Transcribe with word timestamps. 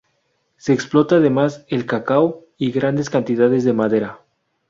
Se 0.57 0.73
explota 0.73 1.17
además 1.17 1.63
el 1.67 1.85
cacao 1.85 2.45
y 2.57 2.71
grandes 2.71 3.11
cantidades 3.11 3.63
de 3.63 3.73
madera. 3.73 4.21